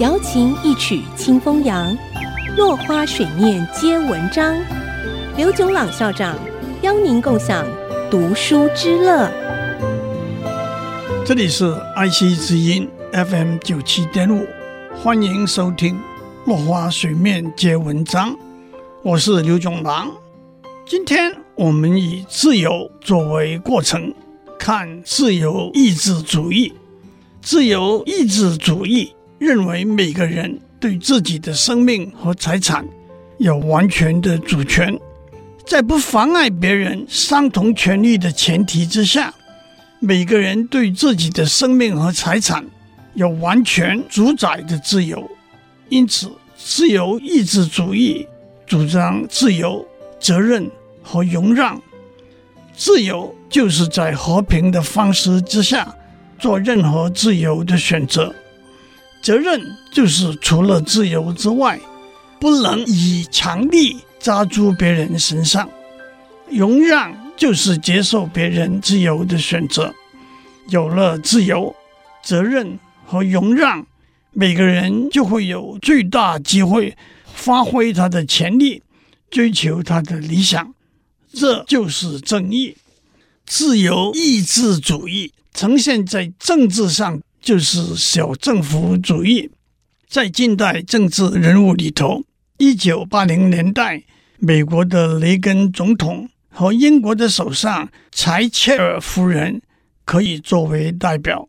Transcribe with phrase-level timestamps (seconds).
[0.00, 1.96] 瑶琴一曲清风扬，
[2.56, 4.56] 落花水面皆文章。
[5.36, 6.38] 刘炯朗校长
[6.82, 7.66] 邀您共享
[8.08, 9.28] 读书之乐。
[11.26, 14.46] 这里是爱惜之音 FM 九七点五，
[14.94, 15.96] 欢迎收听
[16.46, 18.30] 《落花水面皆文章》，
[19.02, 20.12] 我是刘炯朗。
[20.86, 24.14] 今天我们以自由作为过程，
[24.60, 26.72] 看自由意志主义。
[27.42, 32.86] 自由意志主义认为每个人对自己的生命和财产
[33.38, 34.98] 有完全的主权，
[35.66, 39.32] 在不妨碍别人相同权利的前提之下。
[40.00, 42.64] 每个人对自己的生命和财产
[43.14, 45.28] 有完全主宰的自由，
[45.88, 48.26] 因此，自由意志主义
[48.64, 49.84] 主张自由、
[50.20, 50.70] 责任
[51.02, 51.80] 和容让。
[52.76, 55.92] 自由就是在和平的方式之下
[56.38, 58.32] 做任何自由的选择；
[59.28, 61.78] 责任就是除了自由之外，
[62.40, 65.68] 不能以强力抓住别人身上；
[66.50, 67.14] 容让。
[67.36, 69.94] 就是接受别人自由的选择，
[70.70, 71.76] 有了自由、
[72.24, 73.86] 责任和容让，
[74.32, 76.96] 每个人就会有最大机会
[77.32, 78.82] 发挥他的潜力，
[79.30, 80.74] 追求他的理想。
[81.32, 82.76] 这就是正义。
[83.46, 89.50] 自由意志主义呈现在政治上，就是小政府主义。
[90.06, 92.22] 在近代政治人物里头，
[92.58, 94.02] 一九八零年代
[94.38, 96.28] 美国的雷根总统。
[96.50, 99.62] 和英国的首相柴切尔夫人
[100.04, 101.48] 可以作为代表。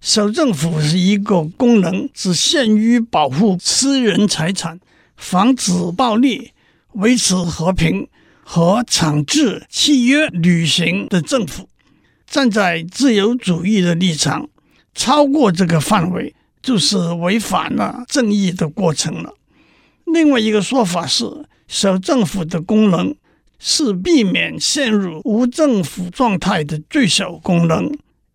[0.00, 4.80] 小政府是一个功能只限于保护私人财产、
[5.16, 6.50] 防止暴力、
[6.94, 8.08] 维持和平
[8.42, 11.68] 和强制契约履行的政府。
[12.26, 14.48] 站在自由主义的立场，
[14.96, 19.34] 超过这个范围就是违反了正义的过程了。
[20.06, 21.24] 另外一个说法是，
[21.68, 23.14] 小政府的功能。
[23.58, 27.90] 是避免陷入无政府状态的最小功能，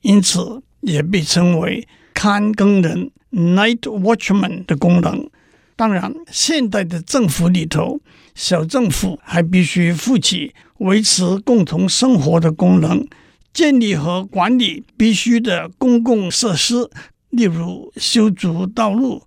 [0.00, 5.28] 因此也被称为看更人 （night watchman） 的功能。
[5.76, 8.00] 当然，现代的政府里头，
[8.34, 13.06] 小政府还必须负起维持共同生活的功能，
[13.52, 16.88] 建立和管理必须的公共设施，
[17.30, 19.22] 例如修筑道路、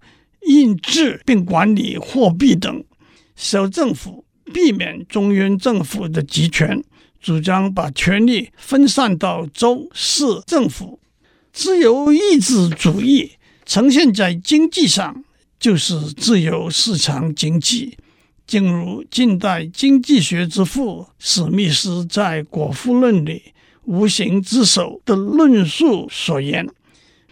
[0.48, 2.84] 印制并管理货币等。
[3.36, 4.24] 小政府。
[4.54, 6.84] 避免中央政府的集权，
[7.20, 11.00] 主张把权力分散到州市政府。
[11.52, 13.32] 自由意志主义
[13.66, 15.26] 呈现在经济上，
[15.60, 17.98] 就是自由市场经济。
[18.46, 23.42] 正如近代经济学之父史密斯在《国富论》里
[23.86, 26.68] “无形之手”的论述所言：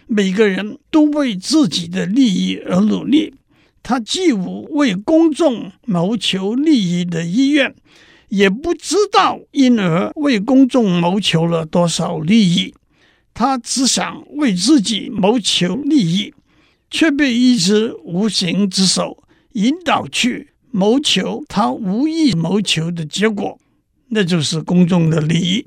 [0.06, 3.34] 每个人都为自己的利益而努力。
[3.82, 7.74] 他既无为公众谋求利益的意愿，
[8.28, 12.74] 也不知道因而为公众谋求了多少利益。
[13.34, 16.32] 他只想为自己谋求利益，
[16.88, 19.22] 却被一只无形之手
[19.52, 23.58] 引导去谋求他无意谋求的结果，
[24.08, 25.66] 那就是公众的利益。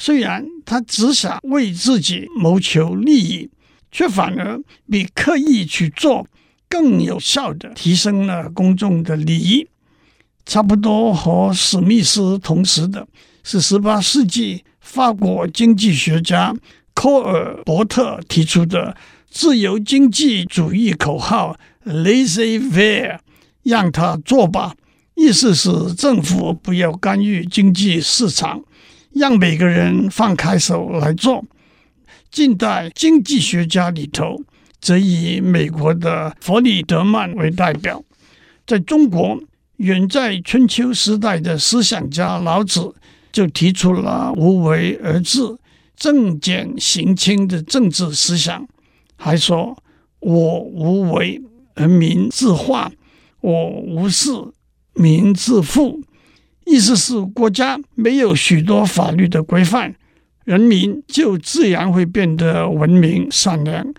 [0.00, 3.50] 虽然他只想为自己谋求利益，
[3.92, 4.58] 却反而
[4.90, 6.26] 比刻意去做。
[6.70, 9.66] 更有效地提升了公众的利益。
[10.46, 13.08] 差不多和史密斯同时的
[13.42, 16.54] 是，十八世纪法国经济学家
[16.94, 18.96] 科尔伯特提出的
[19.28, 23.18] 自由经济主义口号 “Laissez-faire”，
[23.64, 24.76] 让他做吧。
[25.16, 28.62] 意思是政府不要干预经济市场，
[29.12, 31.44] 让每个人放开手来做。
[32.30, 34.42] 近代经济学家里头。
[34.82, 38.02] 则以美国的弗里德曼为代表，
[38.66, 39.38] 在中国，
[39.76, 42.94] 远在春秋时代的思想家老子
[43.30, 45.40] 就提出了“无为而治、
[45.94, 48.66] 政简刑轻”的政治思想，
[49.16, 49.76] 还说
[50.20, 51.42] “我无为
[51.74, 52.90] 而民自化，
[53.42, 54.30] 我无事
[54.94, 56.00] 民自富”，
[56.70, 59.92] 意思是国家没有许多法律的规范，
[60.44, 63.92] 人民就自然会变得文明善良。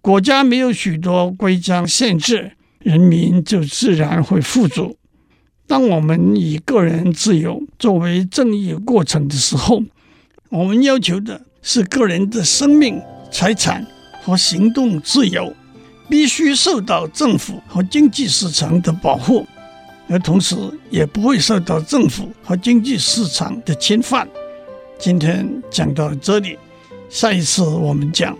[0.00, 4.96] 国家没有许多规章限制，人民就自然会富足。
[5.66, 9.82] 当我们以个人自由作为正义过程的时候，
[10.48, 13.00] 我们要求的是个人的生命、
[13.30, 13.86] 财产
[14.22, 15.54] 和行动自由
[16.08, 19.46] 必须受到政府和经济市场的保护，
[20.08, 20.56] 而同时
[20.90, 24.28] 也不会受到政府和经济市场的侵犯。
[24.98, 26.58] 今天讲到这里，
[27.08, 28.36] 下一次我们讲。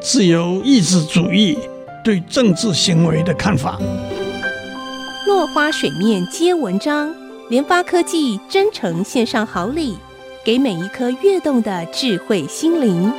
[0.00, 1.56] 自由意志主义
[2.02, 3.78] 对政治行为的看法。
[5.28, 7.14] 落花水面皆文章，
[7.48, 9.96] 联发科技真诚献上好礼，
[10.44, 13.12] 给每一颗跃动的智慧心灵。